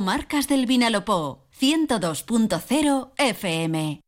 Marcas 0.00 0.48
del 0.48 0.64
Vinalopó 0.64 1.46
102.0 1.60 3.12
FM. 3.18 4.00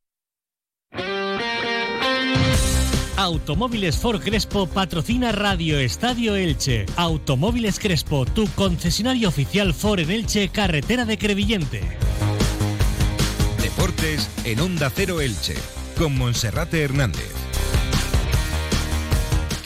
Automóviles 3.19 3.99
Ford 3.99 4.23
Crespo 4.23 4.67
patrocina 4.67 5.33
Radio 5.33 5.79
Estadio 5.79 6.35
Elche. 6.35 6.87
Automóviles 6.97 7.79
Crespo, 7.79 8.25
tu 8.25 8.49
concesionario 8.55 9.29
oficial 9.29 9.75
Ford 9.75 10.01
en 10.01 10.11
Elche, 10.11 10.49
carretera 10.49 11.05
de 11.05 11.19
Crevillente. 11.19 11.83
Deportes 13.61 14.31
en 14.45 14.61
Onda 14.61 14.89
Cero 14.89 15.21
Elche, 15.21 15.57
con 15.99 16.17
Monserrate 16.17 16.81
Hernández. 16.81 17.52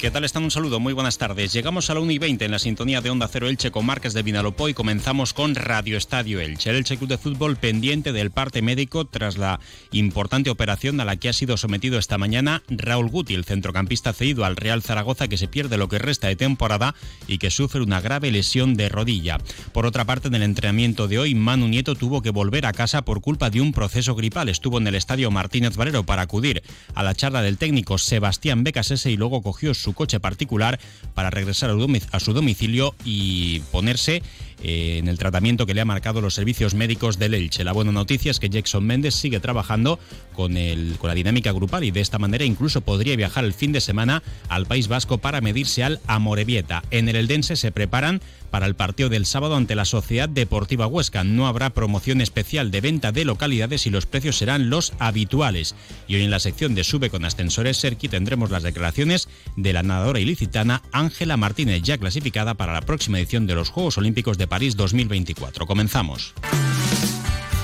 ¿Qué 0.00 0.10
tal 0.10 0.24
están? 0.24 0.44
Un 0.44 0.50
saludo, 0.50 0.78
muy 0.78 0.92
buenas 0.92 1.16
tardes. 1.16 1.54
Llegamos 1.54 1.88
a 1.88 1.94
la 1.94 2.00
1 2.00 2.12
y 2.12 2.18
20 2.18 2.44
en 2.44 2.50
la 2.50 2.58
sintonía 2.58 3.00
de 3.00 3.08
Onda 3.08 3.28
Cero 3.28 3.48
Elche 3.48 3.70
con 3.70 3.86
marcas 3.86 4.12
de 4.12 4.22
Vinalopó 4.22 4.68
y 4.68 4.74
comenzamos 4.74 5.32
con 5.32 5.54
Radio 5.54 5.96
Estadio 5.96 6.38
Elche. 6.38 6.68
El 6.68 6.76
Elche 6.76 6.98
Club 6.98 7.08
de 7.08 7.16
Fútbol 7.16 7.56
pendiente 7.56 8.12
del 8.12 8.30
parte 8.30 8.60
médico 8.60 9.06
tras 9.06 9.38
la 9.38 9.58
importante 9.92 10.50
operación 10.50 11.00
a 11.00 11.06
la 11.06 11.16
que 11.16 11.30
ha 11.30 11.32
sido 11.32 11.56
sometido 11.56 11.98
esta 11.98 12.18
mañana 12.18 12.62
Raúl 12.68 13.08
Guti, 13.08 13.34
el 13.34 13.46
centrocampista 13.46 14.12
cedido 14.12 14.44
al 14.44 14.56
Real 14.56 14.82
Zaragoza 14.82 15.28
que 15.28 15.38
se 15.38 15.48
pierde 15.48 15.78
lo 15.78 15.88
que 15.88 15.98
resta 15.98 16.28
de 16.28 16.36
temporada 16.36 16.94
y 17.26 17.38
que 17.38 17.50
sufre 17.50 17.80
una 17.80 18.02
grave 18.02 18.30
lesión 18.30 18.74
de 18.74 18.90
rodilla. 18.90 19.38
Por 19.72 19.86
otra 19.86 20.04
parte, 20.04 20.28
en 20.28 20.34
el 20.34 20.42
entrenamiento 20.42 21.08
de 21.08 21.20
hoy, 21.20 21.34
Manu 21.34 21.68
Nieto 21.68 21.94
tuvo 21.94 22.20
que 22.20 22.30
volver 22.30 22.66
a 22.66 22.74
casa 22.74 23.00
por 23.00 23.22
culpa 23.22 23.48
de 23.48 23.62
un 23.62 23.72
proceso 23.72 24.14
gripal. 24.14 24.50
Estuvo 24.50 24.76
en 24.76 24.86
el 24.88 24.94
estadio 24.94 25.30
Martínez 25.30 25.74
Valero 25.74 26.04
para 26.04 26.20
acudir 26.20 26.62
a 26.94 27.02
la 27.02 27.14
charla 27.14 27.40
del 27.40 27.56
técnico 27.56 27.96
Sebastián 27.96 28.62
Becasese 28.62 29.10
y 29.10 29.16
luego 29.16 29.40
cogió 29.40 29.72
su 29.72 29.85
coche 29.92 30.20
particular 30.20 30.78
para 31.14 31.30
regresar 31.30 31.70
a 31.70 32.20
su 32.20 32.32
domicilio 32.32 32.94
y 33.04 33.60
ponerse 33.72 34.22
eh, 34.62 34.98
en 34.98 35.08
el 35.08 35.18
tratamiento 35.18 35.66
que 35.66 35.74
le 35.74 35.80
ha 35.80 35.84
marcado 35.84 36.20
los 36.20 36.34
servicios 36.34 36.74
médicos 36.74 37.18
del 37.18 37.34
Elche. 37.34 37.64
La 37.64 37.72
buena 37.72 37.92
noticia 37.92 38.30
es 38.30 38.40
que 38.40 38.48
Jackson 38.48 38.84
Méndez 38.84 39.14
sigue 39.14 39.40
trabajando 39.40 39.98
con, 40.34 40.56
el, 40.56 40.96
con 40.98 41.08
la 41.08 41.14
dinámica 41.14 41.52
grupal 41.52 41.84
y 41.84 41.90
de 41.90 42.00
esta 42.00 42.18
manera 42.18 42.44
incluso 42.44 42.80
podría 42.80 43.16
viajar 43.16 43.44
el 43.44 43.52
fin 43.52 43.72
de 43.72 43.80
semana 43.80 44.22
al 44.48 44.66
País 44.66 44.88
Vasco 44.88 45.18
para 45.18 45.40
medirse 45.40 45.84
al 45.84 46.00
Amorebieta. 46.06 46.82
En 46.90 47.08
el 47.08 47.16
Eldense 47.16 47.56
se 47.56 47.72
preparan 47.72 48.20
para 48.50 48.66
el 48.66 48.74
partido 48.74 49.08
del 49.08 49.26
sábado 49.26 49.56
ante 49.56 49.74
la 49.74 49.84
Sociedad 49.84 50.28
Deportiva 50.28 50.86
Huesca. 50.86 51.24
No 51.24 51.46
habrá 51.46 51.70
promoción 51.70 52.20
especial 52.20 52.70
de 52.70 52.80
venta 52.80 53.12
de 53.12 53.24
localidades 53.24 53.86
y 53.86 53.90
los 53.90 54.06
precios 54.06 54.38
serán 54.38 54.70
los 54.70 54.94
habituales. 54.98 55.74
Y 56.08 56.14
hoy 56.14 56.22
en 56.22 56.30
la 56.30 56.38
sección 56.38 56.74
de 56.74 56.84
Sube 56.84 57.10
con 57.10 57.24
Ascensores 57.24 57.76
Serki 57.76 58.08
tendremos 58.08 58.50
las 58.50 58.62
declaraciones 58.62 59.28
de 59.56 59.72
la 59.72 59.82
nadadora 59.82 60.20
ilicitana 60.20 60.82
Ángela 60.92 61.36
Martínez, 61.36 61.82
ya 61.82 61.98
clasificada 61.98 62.54
para 62.54 62.72
la 62.72 62.80
próxima 62.80 63.18
edición 63.18 63.46
de 63.46 63.54
los 63.54 63.68
Juegos 63.68 63.98
Olímpicos 63.98 64.38
de 64.38 64.45
París 64.46 64.76
2024. 64.76 65.66
Comenzamos. 65.66 66.34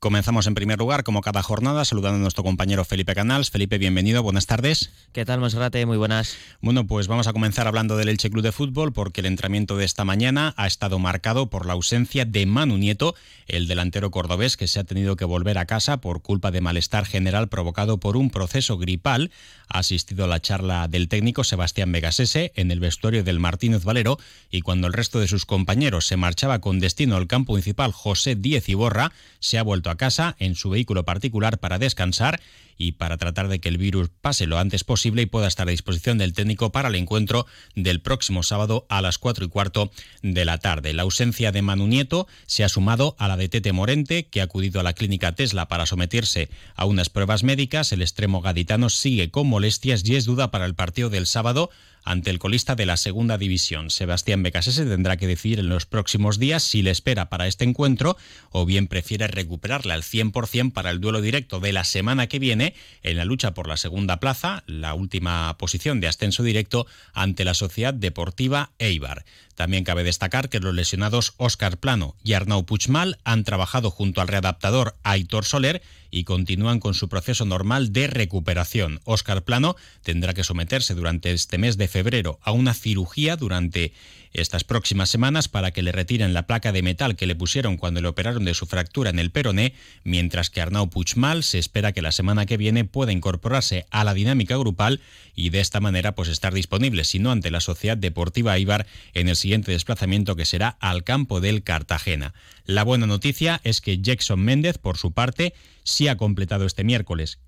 Comenzamos 0.00 0.46
en 0.46 0.54
primer 0.54 0.78
lugar, 0.78 1.04
como 1.04 1.20
cada 1.20 1.42
jornada, 1.42 1.84
saludando 1.84 2.16
a 2.16 2.22
nuestro 2.22 2.42
compañero 2.42 2.86
Felipe 2.86 3.14
Canals. 3.14 3.50
Felipe, 3.50 3.76
bienvenido, 3.76 4.22
buenas 4.22 4.46
tardes. 4.46 4.90
¿Qué 5.12 5.26
tal, 5.26 5.40
Monserrate? 5.40 5.84
Muy 5.84 5.98
buenas. 5.98 6.38
Bueno, 6.62 6.86
pues 6.86 7.06
vamos 7.06 7.26
a 7.26 7.34
comenzar 7.34 7.66
hablando 7.66 7.98
del 7.98 8.08
Elche 8.08 8.30
Club 8.30 8.42
de 8.42 8.50
Fútbol, 8.50 8.94
porque 8.94 9.20
el 9.20 9.26
entrenamiento 9.26 9.76
de 9.76 9.84
esta 9.84 10.06
mañana 10.06 10.54
ha 10.56 10.66
estado 10.66 10.98
marcado 10.98 11.50
por 11.50 11.66
la 11.66 11.74
ausencia 11.74 12.24
de 12.24 12.46
Manu 12.46 12.78
Nieto, 12.78 13.14
el 13.46 13.68
delantero 13.68 14.10
cordobés 14.10 14.56
que 14.56 14.68
se 14.68 14.80
ha 14.80 14.84
tenido 14.84 15.16
que 15.16 15.26
volver 15.26 15.58
a 15.58 15.66
casa 15.66 16.00
por 16.00 16.22
culpa 16.22 16.50
de 16.50 16.62
malestar 16.62 17.04
general 17.04 17.48
provocado 17.50 18.00
por 18.00 18.16
un 18.16 18.30
proceso 18.30 18.78
gripal. 18.78 19.30
Ha 19.68 19.80
asistido 19.80 20.24
a 20.24 20.28
la 20.28 20.40
charla 20.40 20.88
del 20.88 21.08
técnico 21.08 21.44
Sebastián 21.44 21.92
Vegasese 21.92 22.52
en 22.56 22.70
el 22.70 22.80
vestuario 22.80 23.22
del 23.22 23.38
Martínez 23.38 23.84
Valero 23.84 24.16
y 24.50 24.62
cuando 24.62 24.86
el 24.86 24.94
resto 24.94 25.20
de 25.20 25.28
sus 25.28 25.44
compañeros 25.44 26.06
se 26.06 26.16
marchaba 26.16 26.60
con 26.60 26.80
destino 26.80 27.16
al 27.16 27.26
campo 27.26 27.52
municipal 27.52 27.92
José 27.92 28.34
Díez 28.34 28.66
Iborra, 28.70 29.12
se 29.40 29.58
ha 29.58 29.62
vuelto 29.62 29.89
a 29.90 29.96
casa 29.96 30.36
en 30.38 30.54
su 30.54 30.70
vehículo 30.70 31.04
particular 31.04 31.58
para 31.58 31.78
descansar 31.78 32.40
y 32.80 32.92
para 32.92 33.18
tratar 33.18 33.48
de 33.48 33.60
que 33.60 33.68
el 33.68 33.76
virus 33.76 34.08
pase 34.22 34.46
lo 34.46 34.58
antes 34.58 34.84
posible 34.84 35.22
y 35.22 35.26
pueda 35.26 35.46
estar 35.46 35.68
a 35.68 35.70
disposición 35.70 36.16
del 36.16 36.32
técnico 36.32 36.72
para 36.72 36.88
el 36.88 36.94
encuentro 36.94 37.46
del 37.74 38.00
próximo 38.00 38.42
sábado 38.42 38.86
a 38.88 39.02
las 39.02 39.18
4 39.18 39.44
y 39.44 39.48
cuarto 39.48 39.90
de 40.22 40.46
la 40.46 40.58
tarde. 40.58 40.94
La 40.94 41.02
ausencia 41.02 41.52
de 41.52 41.60
Manu 41.60 41.86
Nieto 41.86 42.26
se 42.46 42.64
ha 42.64 42.70
sumado 42.70 43.16
a 43.18 43.28
la 43.28 43.36
de 43.36 43.50
Tete 43.50 43.72
Morente, 43.72 44.26
que 44.26 44.40
ha 44.40 44.44
acudido 44.44 44.80
a 44.80 44.82
la 44.82 44.94
clínica 44.94 45.32
Tesla 45.32 45.68
para 45.68 45.84
someterse 45.84 46.48
a 46.74 46.86
unas 46.86 47.10
pruebas 47.10 47.42
médicas. 47.42 47.92
El 47.92 48.00
extremo 48.00 48.40
gaditano 48.40 48.88
sigue 48.88 49.30
con 49.30 49.46
molestias 49.46 50.02
y 50.08 50.16
es 50.16 50.24
duda 50.24 50.50
para 50.50 50.64
el 50.64 50.74
partido 50.74 51.10
del 51.10 51.26
sábado 51.26 51.70
ante 52.04 52.30
el 52.30 52.38
colista 52.38 52.74
de 52.74 52.86
la 52.86 52.96
segunda 52.96 53.38
división. 53.38 53.90
Sebastián 53.90 54.42
Becasese 54.42 54.84
tendrá 54.86 55.16
que 55.16 55.26
decidir 55.26 55.60
en 55.60 55.68
los 55.68 55.86
próximos 55.86 56.38
días 56.38 56.62
si 56.62 56.82
le 56.82 56.90
espera 56.90 57.28
para 57.28 57.46
este 57.46 57.64
encuentro 57.64 58.16
o 58.50 58.66
bien 58.66 58.86
prefiere 58.86 59.26
recuperarle 59.26 59.92
al 59.92 60.02
100% 60.02 60.72
para 60.72 60.90
el 60.90 61.00
duelo 61.00 61.20
directo 61.20 61.60
de 61.60 61.72
la 61.72 61.84
semana 61.84 62.26
que 62.26 62.38
viene 62.38 62.74
en 63.02 63.16
la 63.16 63.24
lucha 63.24 63.54
por 63.54 63.68
la 63.68 63.76
segunda 63.76 64.20
plaza, 64.20 64.62
la 64.66 64.94
última 64.94 65.56
posición 65.58 66.00
de 66.00 66.08
ascenso 66.08 66.42
directo 66.42 66.86
ante 67.12 67.44
la 67.44 67.54
Sociedad 67.54 67.94
Deportiva 67.94 68.70
Eibar. 68.78 69.24
También 69.60 69.84
cabe 69.84 70.04
destacar 70.04 70.48
que 70.48 70.58
los 70.58 70.74
lesionados 70.74 71.34
Óscar 71.36 71.76
Plano 71.76 72.16
y 72.24 72.32
Arnau 72.32 72.64
Puchmal 72.64 73.18
han 73.24 73.44
trabajado 73.44 73.90
junto 73.90 74.22
al 74.22 74.28
readaptador 74.28 74.96
Aitor 75.02 75.44
Soler 75.44 75.82
y 76.10 76.24
continúan 76.24 76.80
con 76.80 76.94
su 76.94 77.10
proceso 77.10 77.44
normal 77.44 77.92
de 77.92 78.06
recuperación. 78.06 79.00
Óscar 79.04 79.44
Plano 79.44 79.76
tendrá 80.02 80.32
que 80.32 80.44
someterse 80.44 80.94
durante 80.94 81.32
este 81.32 81.58
mes 81.58 81.76
de 81.76 81.88
febrero 81.90 82.38
a 82.42 82.52
una 82.52 82.72
cirugía 82.72 83.36
durante 83.36 83.92
estas 84.32 84.64
próximas 84.64 85.10
semanas 85.10 85.48
para 85.48 85.72
que 85.72 85.82
le 85.82 85.92
retiren 85.92 86.32
la 86.32 86.46
placa 86.46 86.72
de 86.72 86.82
metal 86.82 87.16
que 87.16 87.26
le 87.26 87.34
pusieron 87.34 87.76
cuando 87.76 88.00
le 88.00 88.08
operaron 88.08 88.44
de 88.44 88.54
su 88.54 88.66
fractura 88.66 89.10
en 89.10 89.18
el 89.18 89.30
peroné, 89.30 89.74
mientras 90.04 90.50
que 90.50 90.60
Arnau 90.60 90.88
Puchmal 90.88 91.42
se 91.42 91.58
espera 91.58 91.92
que 91.92 92.02
la 92.02 92.12
semana 92.12 92.46
que 92.46 92.56
viene 92.56 92.84
pueda 92.84 93.12
incorporarse 93.12 93.86
a 93.90 94.04
la 94.04 94.14
dinámica 94.14 94.56
grupal 94.56 95.00
y 95.34 95.50
de 95.50 95.60
esta 95.60 95.80
manera 95.80 96.14
pues 96.14 96.28
estar 96.28 96.54
disponible, 96.54 97.04
si 97.04 97.18
no 97.18 97.32
ante 97.32 97.50
la 97.50 97.60
Sociedad 97.60 97.96
Deportiva 97.96 98.58
Ibar 98.58 98.86
en 99.14 99.28
el 99.28 99.36
siguiente 99.36 99.72
desplazamiento 99.72 100.36
que 100.36 100.46
será 100.46 100.76
al 100.80 101.02
campo 101.02 101.40
del 101.40 101.62
Cartagena. 101.62 102.32
La 102.64 102.84
buena 102.84 103.06
noticia 103.06 103.60
es 103.64 103.80
que 103.80 103.98
Jackson 103.98 104.40
Méndez, 104.40 104.78
por 104.78 104.96
su 104.96 105.12
parte, 105.12 105.54
sí 105.82 106.06
ha 106.06 106.16
completado 106.16 106.66
este 106.66 106.84
miércoles 106.84 107.38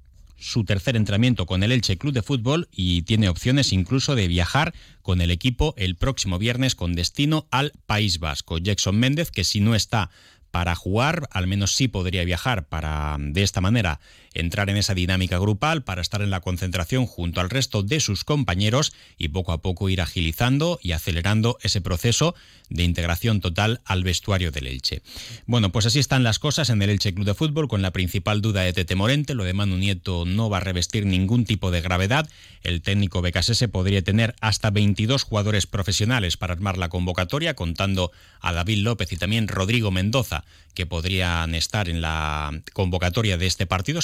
su 0.43 0.65
tercer 0.65 0.97
entrenamiento 0.97 1.47
con 1.47 1.63
el 1.63 1.73
Elche 1.73 1.97
Club 1.97 2.13
de 2.13 2.23
Fútbol 2.23 2.69
y 2.73 3.03
tiene 3.03 3.29
opciones 3.29 3.73
incluso 3.73 4.15
de 4.15 4.29
viajar 4.29 4.75
con 5.01 5.21
el 5.21 5.31
equipo 5.31 5.73
el 5.77 5.97
próximo 5.97 6.39
viernes 6.39 6.75
con 6.75 6.95
destino 6.95 7.47
al 7.51 7.73
País 7.87 8.19
Vasco. 8.19 8.59
Jackson 8.59 8.99
Méndez, 8.99 9.31
que 9.31 9.45
si 9.45 9.61
no 9.61 9.75
está 9.75 10.11
para 10.51 10.75
jugar, 10.75 11.29
al 11.31 11.47
menos 11.47 11.75
sí 11.75 11.89
podría 11.89 12.25
viajar 12.25 12.69
para 12.69 13.17
de 13.19 13.43
esta 13.43 13.61
manera 13.61 14.01
entrar 14.35 14.71
en 14.71 14.77
esa 14.77 14.95
dinámica 14.95 15.39
grupal, 15.39 15.83
para 15.83 16.03
estar 16.03 16.23
en 16.23 16.31
la 16.31 16.41
concentración 16.41 17.07
junto 17.07 17.41
al 17.41 17.51
resto 17.51 17.83
de 17.83 18.01
sus 18.01 18.25
compañeros 18.25 18.93
y 19.19 19.29
poco 19.29 19.53
a 19.53 19.63
poco 19.63 19.89
ir 19.89 20.01
agilizando 20.01 20.79
y 20.83 20.93
acelerando 20.93 21.59
ese 21.63 21.81
proceso 21.81 22.35
de 22.69 22.85
integración 22.85 23.41
total 23.41 23.81
al 23.85 24.03
vestuario 24.03 24.51
del 24.51 24.67
Elche. 24.67 25.03
Bueno, 25.47 25.71
pues 25.73 25.87
así 25.87 25.99
están 25.99 26.23
las 26.23 26.39
cosas 26.39 26.71
en 26.71 26.81
el 26.83 26.91
Elche 26.91 27.15
Club 27.15 27.27
de 27.27 27.35
Fútbol, 27.35 27.69
con 27.69 27.83
la 27.83 27.91
principal 27.91 28.41
duda 28.41 28.63
de 28.63 28.73
Tete 28.73 28.95
Morente, 28.95 29.35
lo 29.35 29.45
de 29.45 29.53
Manu 29.53 29.77
Nieto 29.77 30.25
no 30.25 30.49
va 30.49 30.59
a 30.59 30.61
revestir 30.61 31.07
ningún 31.07 31.45
tipo 31.45 31.71
de 31.71 31.81
gravedad, 31.81 32.29
el 32.63 32.83
técnico 32.83 33.23
Becasese 33.23 33.69
podría 33.69 34.03
tener 34.03 34.35
hasta 34.41 34.71
22 34.71 35.23
jugadores 35.23 35.67
profesionales 35.67 36.37
para 36.37 36.55
armar 36.55 36.79
la 36.79 36.89
convocatoria, 36.89 37.55
contando 37.55 38.13
a 38.41 38.53
David 38.53 38.79
López 38.79 39.13
y 39.13 39.17
también 39.17 39.49
Rodrigo 39.49 39.91
Mendoza, 39.91 40.45
que 40.75 40.87
podrían 40.87 41.55
estar 41.55 41.89
en 41.89 42.01
la 42.01 42.63
convocatoria 42.73 43.37
de 43.37 43.47
este 43.47 43.67
partido, 43.67 44.01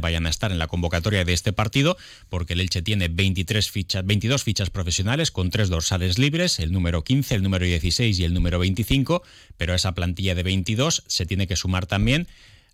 vayan 0.00 0.26
a 0.26 0.30
estar 0.30 0.52
en 0.52 0.58
la 0.58 0.66
convocatoria 0.66 1.24
de 1.24 1.32
este 1.32 1.52
partido, 1.52 1.96
porque 2.28 2.54
el 2.54 2.60
Elche 2.60 2.82
tiene 2.82 3.08
23 3.08 3.70
fichas, 3.70 4.04
22 4.04 4.42
fichas 4.42 4.70
profesionales 4.70 5.30
con 5.30 5.50
tres 5.50 5.68
dorsales 5.68 6.18
libres, 6.18 6.58
el 6.58 6.72
número 6.72 7.04
15, 7.04 7.34
el 7.34 7.42
número 7.42 7.64
16 7.64 8.18
y 8.18 8.24
el 8.24 8.34
número 8.34 8.58
25, 8.58 9.22
pero 9.56 9.72
a 9.72 9.76
esa 9.76 9.92
plantilla 9.92 10.34
de 10.34 10.42
22 10.42 11.04
se 11.06 11.26
tiene 11.26 11.46
que 11.46 11.56
sumar 11.56 11.86
también 11.86 12.26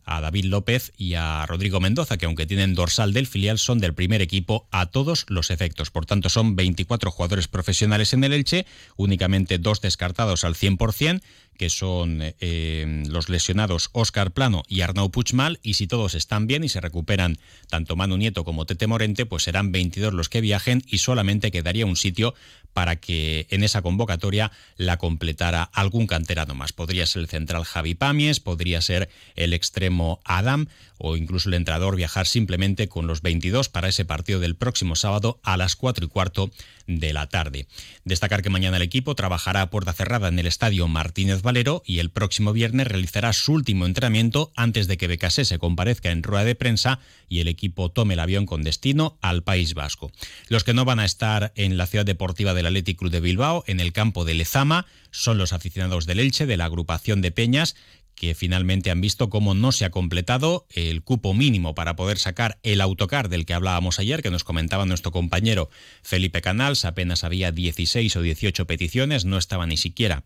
a 0.06 0.20
David 0.20 0.44
López 0.44 0.93
y 0.96 1.14
a 1.14 1.44
Rodrigo 1.46 1.81
Mendoza, 1.81 2.16
que 2.16 2.26
aunque 2.26 2.46
tienen 2.46 2.75
dorsal 2.75 3.12
del 3.12 3.26
filial, 3.26 3.58
son 3.58 3.81
del 3.81 3.93
primer 3.93 4.22
equipo 4.22 4.69
a 4.70 4.87
todos 4.87 5.26
los 5.28 5.50
efectos. 5.50 5.90
Por 5.90 6.06
tanto, 6.06 6.28
son 6.28 6.54
24 6.54 7.10
jugadores 7.10 7.48
profesionales 7.48 8.12
en 8.14 8.22
el 8.22 8.32
Elche, 8.32 8.66
únicamente 8.96 9.58
dos 9.58 9.81
descartados 9.81 10.44
al 10.44 10.54
100%, 10.54 11.20
que 11.56 11.70
son 11.70 12.20
eh, 12.23 13.05
los 13.08 13.29
lesionados 13.29 13.91
Óscar 13.93 14.32
Plano 14.32 14.62
y 14.69 14.81
Arnau 14.82 15.11
Puigmal, 15.11 15.58
y 15.62 15.75
si 15.75 15.87
todos 15.87 16.14
están 16.14 16.47
bien 16.47 16.64
y 16.64 16.69
se 16.69 16.81
recuperan 16.81 17.38
tanto 17.69 17.97
Manu 17.97 18.17
Nieto 18.17 18.44
como 18.44 18.67
Tete 18.67 18.87
Morente, 18.87 19.26
pues 19.26 19.44
serán 19.44 19.73
22 19.73 20.12
los 20.12 20.29
que 20.29 20.41
viajen 20.41 20.82
y 20.87 20.99
solamente 20.99 21.50
quedaría 21.50 21.87
un 21.87 21.97
sitio 21.97 22.35
para 22.73 22.97
que 22.97 23.47
en 23.49 23.64
esa 23.64 23.81
convocatoria 23.81 24.53
la 24.76 24.99
completara 24.99 25.62
algún 25.62 26.06
canterano 26.06 26.55
más. 26.55 26.75
Podría 26.75 27.06
ser 27.06 27.23
el 27.23 27.29
central 27.29 27.64
Javi 27.64 27.94
Pamies, 27.94 28.38
podría 28.38 28.82
ser 28.82 29.08
el 29.35 29.55
extremo 29.55 30.20
Adam 30.25 30.67
o 30.99 31.17
incluso 31.17 31.49
el 31.49 31.55
entrenador 31.55 31.97
viajar 31.97 32.26
simplemente 32.26 32.88
con 32.88 33.06
los 33.06 33.23
22 33.23 33.70
para 33.70 33.88
ese 33.88 34.05
partido 34.05 34.41
del 34.41 34.56
próximo 34.56 34.94
sábado 34.94 35.41
a 35.43 35.56
las 35.56 35.75
4 35.75 36.05
y 36.05 36.08
cuarto 36.08 36.50
de 36.86 37.12
la 37.12 37.28
tarde. 37.28 37.66
Destacar 38.04 38.42
que 38.42 38.50
mañana 38.50 38.76
el 38.76 38.82
equipo 38.82 39.14
trabajará 39.14 39.62
a 39.62 39.70
puerta 39.70 39.92
cerrada 39.92 40.28
en 40.28 40.38
el 40.38 40.46
estadio 40.46 40.88
Martínez 40.88 41.42
Valero 41.42 41.82
y 41.86 41.98
el 41.98 42.10
próximo 42.10 42.52
viernes 42.52 42.86
realizará 42.86 43.32
su 43.32 43.52
último 43.52 43.86
entrenamiento 43.86 44.52
antes 44.56 44.86
de 44.88 44.96
que 44.96 45.06
Becasé 45.06 45.44
se 45.44 45.58
comparezca 45.58 46.10
en 46.10 46.22
rueda 46.22 46.44
de 46.44 46.54
prensa 46.54 46.98
y 47.28 47.40
el 47.40 47.48
equipo 47.48 47.90
tome 47.90 48.14
el 48.14 48.20
avión 48.20 48.46
con 48.46 48.62
destino 48.62 49.18
al 49.20 49.42
País 49.42 49.74
Vasco. 49.74 50.10
Los 50.48 50.64
que 50.64 50.74
no 50.74 50.84
van 50.84 51.00
a 51.00 51.04
estar 51.04 51.52
en 51.56 51.76
la 51.76 51.86
ciudad 51.86 52.04
deportiva 52.04 52.54
del 52.54 52.66
Athletic 52.66 52.96
de 52.96 53.20
Bilbao, 53.20 53.64
en 53.66 53.80
el 53.80 53.92
campo 53.92 54.24
de 54.24 54.34
Lezama, 54.34 54.86
son 55.10 55.38
los 55.38 55.52
aficionados 55.52 56.06
del 56.06 56.20
Elche 56.20 56.46
de 56.46 56.56
la 56.56 56.66
agrupación 56.66 57.20
de 57.20 57.30
Peñas 57.30 57.76
que 58.16 58.34
finalmente 58.34 58.90
han 58.90 59.00
visto 59.00 59.30
cómo 59.30 59.54
no 59.54 59.70
se 59.70 59.84
ha 59.84 59.90
completado 59.90 60.66
el 60.70 61.02
cupo 61.02 61.34
mínimo 61.34 61.74
para 61.74 61.94
poder 61.94 62.18
sacar 62.18 62.58
el 62.64 62.80
autocar 62.80 63.28
del 63.28 63.46
que 63.46 63.54
hablábamos 63.54 64.00
ayer, 64.00 64.22
que 64.22 64.30
nos 64.30 64.42
comentaba 64.42 64.86
nuestro 64.86 65.12
compañero 65.12 65.70
Felipe 66.02 66.40
Canals. 66.40 66.84
Apenas 66.84 67.22
había 67.22 67.52
16 67.52 68.16
o 68.16 68.22
18 68.22 68.66
peticiones, 68.66 69.24
no 69.24 69.38
estaba 69.38 69.66
ni 69.66 69.76
siquiera 69.76 70.24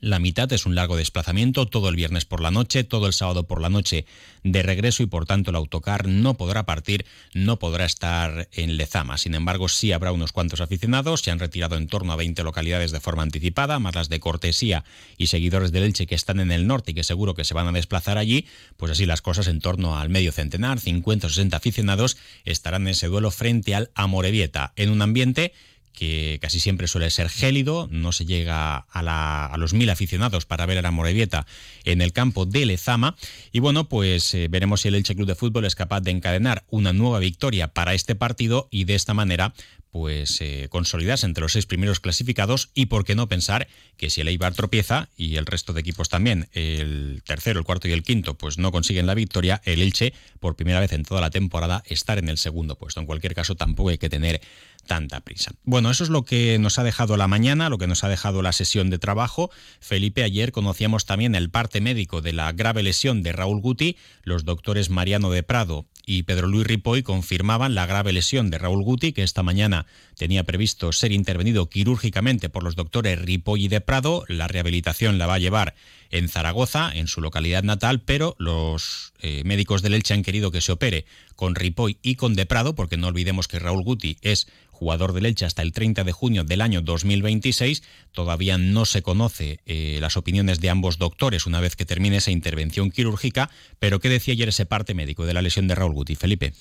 la 0.00 0.18
mitad 0.18 0.52
es 0.52 0.66
un 0.66 0.74
largo 0.74 0.96
desplazamiento 0.96 1.66
todo 1.66 1.88
el 1.88 1.96
viernes 1.96 2.24
por 2.24 2.40
la 2.40 2.50
noche, 2.50 2.84
todo 2.84 3.06
el 3.06 3.12
sábado 3.12 3.46
por 3.46 3.60
la 3.60 3.68
noche 3.68 4.06
de 4.44 4.62
regreso 4.62 5.02
y 5.02 5.06
por 5.06 5.26
tanto 5.26 5.50
el 5.50 5.56
autocar 5.56 6.06
no 6.06 6.34
podrá 6.34 6.64
partir, 6.64 7.04
no 7.34 7.58
podrá 7.58 7.84
estar 7.84 8.48
en 8.52 8.76
Lezama. 8.76 9.18
Sin 9.18 9.34
embargo, 9.34 9.68
sí 9.68 9.92
habrá 9.92 10.12
unos 10.12 10.32
cuantos 10.32 10.60
aficionados, 10.60 11.22
se 11.22 11.30
han 11.30 11.38
retirado 11.38 11.76
en 11.76 11.86
torno 11.88 12.12
a 12.12 12.16
20 12.16 12.42
localidades 12.44 12.92
de 12.92 13.00
forma 13.00 13.22
anticipada, 13.22 13.78
más 13.78 13.94
las 13.94 14.08
de 14.08 14.20
cortesía 14.20 14.84
y 15.16 15.26
seguidores 15.26 15.72
del 15.72 15.84
Elche 15.84 16.06
que 16.06 16.14
están 16.14 16.40
en 16.40 16.52
el 16.52 16.66
norte 16.66 16.92
y 16.92 16.94
que 16.94 17.04
seguro 17.04 17.34
que 17.34 17.44
se 17.44 17.54
van 17.54 17.68
a 17.68 17.72
desplazar 17.72 18.18
allí, 18.18 18.46
pues 18.76 18.92
así 18.92 19.06
las 19.06 19.22
cosas 19.22 19.48
en 19.48 19.60
torno 19.60 19.98
al 19.98 20.08
medio 20.08 20.32
centenar, 20.32 20.80
50 20.80 21.26
o 21.26 21.30
60 21.30 21.56
aficionados 21.56 22.16
estarán 22.44 22.82
en 22.82 22.88
ese 22.88 23.08
duelo 23.08 23.30
frente 23.30 23.74
al 23.74 23.90
Amorebieta, 23.94 24.72
en 24.76 24.90
un 24.90 25.02
ambiente 25.02 25.52
que 25.98 26.38
casi 26.40 26.60
siempre 26.60 26.86
suele 26.86 27.10
ser 27.10 27.28
gélido, 27.28 27.88
no 27.90 28.12
se 28.12 28.24
llega 28.24 28.86
a, 28.88 29.56
los 29.58 29.72
mil 29.72 29.90
aficionados 29.90 30.46
para 30.46 30.64
ver 30.64 30.78
a 30.78 30.82
la 30.82 30.92
Morevieta 30.92 31.44
en 31.82 32.00
el 32.02 32.12
campo 32.12 32.46
de 32.46 32.66
Lezama. 32.66 33.16
Y 33.50 33.58
bueno, 33.58 33.88
pues 33.88 34.32
eh, 34.34 34.46
veremos 34.48 34.82
si 34.82 34.88
el 34.88 34.94
Elche 34.94 35.16
Club 35.16 35.26
de 35.26 35.34
Fútbol 35.34 35.64
es 35.64 35.74
capaz 35.74 36.02
de 36.02 36.12
encadenar 36.12 36.64
una 36.70 36.92
nueva 36.92 37.18
victoria 37.18 37.66
para 37.66 37.94
este 37.94 38.14
partido 38.14 38.68
y 38.70 38.84
de 38.84 38.94
esta 38.94 39.12
manera 39.12 39.54
pues 39.90 40.40
eh, 40.40 40.68
consolidarse 40.70 41.26
entre 41.26 41.42
los 41.42 41.52
seis 41.52 41.66
primeros 41.66 41.98
clasificados 41.98 42.70
y 42.74 42.86
por 42.86 43.04
qué 43.04 43.14
no 43.14 43.28
pensar 43.28 43.68
que 43.96 44.10
si 44.10 44.20
el 44.20 44.28
Eibar 44.28 44.54
tropieza 44.54 45.08
y 45.16 45.36
el 45.36 45.46
resto 45.46 45.72
de 45.72 45.80
equipos 45.80 46.08
también, 46.08 46.48
el 46.52 47.22
tercero, 47.24 47.58
el 47.58 47.64
cuarto 47.64 47.88
y 47.88 47.92
el 47.92 48.02
quinto, 48.02 48.34
pues 48.34 48.58
no 48.58 48.70
consiguen 48.70 49.06
la 49.06 49.14
victoria, 49.14 49.62
el 49.64 49.80
Elche 49.80 50.12
por 50.40 50.56
primera 50.56 50.78
vez 50.78 50.92
en 50.92 51.04
toda 51.04 51.20
la 51.20 51.30
temporada 51.30 51.82
estar 51.86 52.18
en 52.18 52.28
el 52.28 52.38
segundo 52.38 52.76
puesto. 52.76 53.00
En 53.00 53.06
cualquier 53.06 53.34
caso 53.34 53.54
tampoco 53.54 53.88
hay 53.88 53.98
que 53.98 54.10
tener 54.10 54.40
tanta 54.88 55.20
prisa. 55.20 55.52
Bueno, 55.62 55.90
eso 55.92 56.02
es 56.02 56.10
lo 56.10 56.24
que 56.24 56.58
nos 56.58 56.80
ha 56.80 56.82
dejado 56.82 57.16
la 57.16 57.28
mañana, 57.28 57.68
lo 57.68 57.78
que 57.78 57.86
nos 57.86 58.02
ha 58.02 58.08
dejado 58.08 58.42
la 58.42 58.52
sesión 58.52 58.90
de 58.90 58.98
trabajo. 58.98 59.50
Felipe, 59.78 60.24
ayer 60.24 60.50
conocíamos 60.50 61.06
también 61.06 61.36
el 61.36 61.50
parte 61.50 61.80
médico 61.80 62.22
de 62.22 62.32
la 62.32 62.50
grave 62.52 62.82
lesión 62.82 63.22
de 63.22 63.32
Raúl 63.32 63.60
Guti. 63.60 63.96
Los 64.24 64.44
doctores 64.44 64.90
Mariano 64.90 65.30
de 65.30 65.44
Prado 65.44 65.86
y 66.06 66.24
Pedro 66.24 66.48
Luis 66.48 66.66
Ripoll 66.66 67.02
confirmaban 67.02 67.74
la 67.74 67.86
grave 67.86 68.12
lesión 68.12 68.50
de 68.50 68.56
Raúl 68.56 68.82
Guti, 68.82 69.12
que 69.12 69.22
esta 69.22 69.42
mañana 69.42 69.86
tenía 70.16 70.42
previsto 70.42 70.90
ser 70.90 71.12
intervenido 71.12 71.68
quirúrgicamente 71.68 72.48
por 72.48 72.64
los 72.64 72.74
doctores 72.74 73.20
Ripoll 73.20 73.60
y 73.60 73.68
de 73.68 73.82
Prado. 73.82 74.24
La 74.26 74.48
rehabilitación 74.48 75.18
la 75.18 75.26
va 75.26 75.34
a 75.34 75.38
llevar 75.38 75.74
en 76.10 76.30
Zaragoza, 76.30 76.90
en 76.94 77.06
su 77.06 77.20
localidad 77.20 77.62
natal, 77.62 78.00
pero 78.00 78.34
los 78.38 79.12
eh, 79.20 79.42
médicos 79.44 79.82
del 79.82 79.92
Elche 79.94 80.14
han 80.14 80.22
querido 80.22 80.50
que 80.50 80.62
se 80.62 80.72
opere 80.72 81.04
con 81.38 81.54
Ripoll 81.54 81.98
y 82.02 82.16
con 82.16 82.34
de 82.34 82.46
Prado, 82.46 82.74
porque 82.74 82.96
no 82.96 83.06
olvidemos 83.06 83.46
que 83.46 83.60
Raúl 83.60 83.84
Guti 83.84 84.16
es 84.22 84.48
jugador 84.72 85.12
del 85.12 85.24
Elche 85.24 85.46
hasta 85.46 85.62
el 85.62 85.70
30 85.70 86.02
de 86.02 86.10
junio 86.10 86.42
del 86.42 86.60
año 86.60 86.82
2026. 86.82 87.84
Todavía 88.10 88.58
no 88.58 88.84
se 88.84 89.02
conoce 89.02 89.60
eh, 89.64 89.98
las 90.00 90.16
opiniones 90.16 90.58
de 90.58 90.68
ambos 90.68 90.98
doctores 90.98 91.46
una 91.46 91.60
vez 91.60 91.76
que 91.76 91.84
termine 91.84 92.16
esa 92.16 92.32
intervención 92.32 92.90
quirúrgica, 92.90 93.50
pero 93.78 94.00
¿qué 94.00 94.08
decía 94.08 94.34
ayer 94.34 94.48
ese 94.48 94.66
parte 94.66 94.94
médico 94.94 95.26
de 95.26 95.34
la 95.34 95.42
lesión 95.42 95.68
de 95.68 95.76
Raúl 95.76 95.94
Guti, 95.94 96.16
Felipe? 96.16 96.54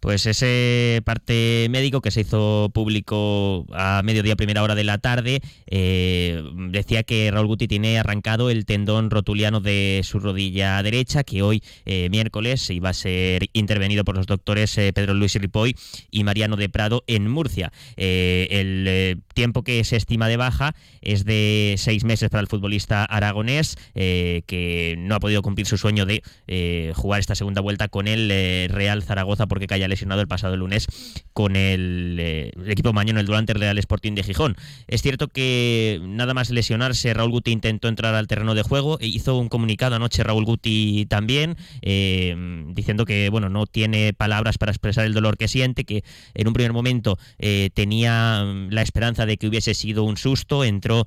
Pues 0.00 0.26
ese 0.26 1.02
parte 1.04 1.66
médico 1.70 2.00
que 2.00 2.12
se 2.12 2.20
hizo 2.20 2.70
público 2.72 3.66
a 3.72 4.02
mediodía 4.04 4.36
primera 4.36 4.62
hora 4.62 4.76
de 4.76 4.84
la 4.84 4.98
tarde 4.98 5.40
eh, 5.66 6.42
decía 6.70 7.02
que 7.02 7.30
Raúl 7.32 7.48
Guti 7.48 7.66
tiene 7.66 7.98
arrancado 7.98 8.48
el 8.50 8.64
tendón 8.64 9.10
rotuliano 9.10 9.60
de 9.60 10.02
su 10.04 10.20
rodilla 10.20 10.80
derecha, 10.84 11.24
que 11.24 11.42
hoy 11.42 11.64
eh, 11.84 12.08
miércoles 12.10 12.70
iba 12.70 12.90
a 12.90 12.94
ser 12.94 13.48
intervenido 13.52 14.04
por 14.04 14.16
los 14.16 14.26
doctores 14.26 14.78
eh, 14.78 14.92
Pedro 14.92 15.14
Luis 15.14 15.34
Ripoll 15.34 15.74
y 16.12 16.22
Mariano 16.22 16.56
de 16.56 16.68
Prado 16.68 17.02
en 17.08 17.28
Murcia. 17.28 17.72
el 17.96 19.20
tiempo 19.34 19.62
que 19.62 19.82
se 19.82 19.96
estima 19.96 20.28
de 20.28 20.36
baja 20.36 20.74
es 21.00 21.24
de 21.24 21.74
seis 21.76 22.04
meses 22.04 22.30
para 22.30 22.40
el 22.40 22.46
futbolista 22.46 23.04
aragonés, 23.04 23.76
que 23.94 24.94
no 24.98 25.16
ha 25.16 25.20
podido 25.20 25.42
cumplir 25.42 25.66
su 25.66 25.76
sueño 25.76 26.06
de 26.06 26.22
jugar 26.94 27.20
esta 27.20 27.34
segunda 27.34 27.60
vuelta 27.60 27.88
con 27.88 28.06
el 28.06 28.28
Real 28.68 29.02
Zaragoza 29.02 29.46
porque 29.46 29.66
calla 29.66 29.87
lesionado 29.88 30.20
el 30.20 30.28
pasado 30.28 30.56
lunes 30.56 30.86
con 31.32 31.56
el, 31.56 32.16
eh, 32.18 32.50
equipo 32.66 32.92
mañana, 32.92 33.20
el 33.20 33.26
durante 33.26 33.54
Real 33.54 33.78
Sporting 33.78 34.14
de 34.14 34.22
Gijón. 34.22 34.56
Es 34.86 35.02
cierto 35.02 35.28
que 35.28 36.00
nada 36.02 36.34
más 36.34 36.50
lesionarse, 36.50 37.14
Raúl 37.14 37.30
Guti 37.30 37.52
intentó 37.52 37.88
entrar 37.88 38.14
al 38.14 38.26
terreno 38.26 38.54
de 38.54 38.62
juego, 38.62 38.98
e 39.00 39.06
hizo 39.06 39.36
un 39.38 39.48
comunicado 39.48 39.96
anoche 39.96 40.22
Raúl 40.24 40.44
Guti 40.44 41.06
también, 41.08 41.56
eh, 41.82 42.34
diciendo 42.74 43.04
que 43.04 43.28
bueno, 43.30 43.48
no 43.48 43.66
tiene 43.66 44.12
palabras 44.12 44.58
para 44.58 44.72
expresar 44.72 45.04
el 45.04 45.14
dolor 45.14 45.36
que 45.36 45.48
siente, 45.48 45.84
que 45.84 46.02
en 46.34 46.48
un 46.48 46.54
primer 46.54 46.72
momento 46.72 47.18
eh, 47.38 47.70
tenía 47.72 48.44
la 48.70 48.82
esperanza 48.82 49.26
de 49.26 49.36
que 49.36 49.46
hubiese 49.46 49.74
sido 49.74 50.04
un 50.04 50.16
susto, 50.16 50.64
entró 50.64 51.06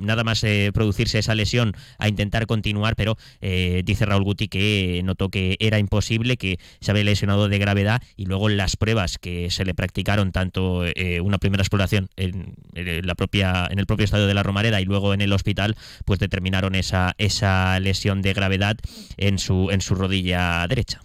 nada 0.00 0.24
más 0.24 0.44
producirse 0.72 1.18
esa 1.18 1.34
lesión 1.34 1.72
a 1.98 2.08
intentar 2.08 2.46
continuar, 2.46 2.96
pero 2.96 3.16
dice 3.40 4.06
Raúl 4.06 4.24
Guti 4.24 4.48
que 4.48 5.00
notó 5.04 5.28
que 5.28 5.56
era 5.60 5.78
imposible, 5.78 6.36
que 6.36 6.58
se 6.80 6.90
había 6.90 7.04
lesionado 7.04 7.48
de 7.48 7.58
gravedad 7.70 8.02
y 8.16 8.26
luego 8.26 8.48
las 8.48 8.76
pruebas 8.76 9.18
que 9.18 9.50
se 9.50 9.64
le 9.64 9.74
practicaron 9.74 10.32
tanto 10.32 10.84
eh, 10.84 11.20
una 11.20 11.38
primera 11.38 11.62
exploración 11.62 12.08
en, 12.16 12.56
la 12.74 13.14
propia 13.14 13.68
en 13.70 13.78
el 13.78 13.86
propio 13.86 14.04
estadio 14.04 14.26
de 14.26 14.34
la 14.34 14.42
Romareda 14.42 14.80
y 14.80 14.84
luego 14.84 15.14
en 15.14 15.20
el 15.20 15.32
hospital 15.32 15.76
pues 16.04 16.18
determinaron 16.18 16.74
esa 16.74 17.14
esa 17.18 17.78
lesión 17.78 18.22
de 18.22 18.32
gravedad 18.32 18.76
en 19.16 19.38
su 19.38 19.70
en 19.70 19.80
su 19.80 19.94
rodilla 19.94 20.66
derecha. 20.68 21.00